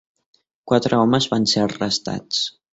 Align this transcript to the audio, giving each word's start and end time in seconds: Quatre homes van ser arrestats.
Quatre 0.71 0.99
homes 1.03 1.29
van 1.35 1.47
ser 1.53 1.63
arrestats. 1.69 2.45